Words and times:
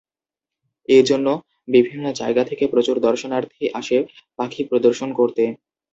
এইজন্য 0.89 1.27
বিভিন্ন 1.67 2.05
জায়গা 2.13 2.43
থেকে 2.45 2.63
প্রচুর 2.67 2.95
দর্শনার্থী 2.99 3.63
আসে 3.79 3.97
পাখি 4.39 4.61
প্রদর্শন 4.69 5.09
করতে। 5.13 5.43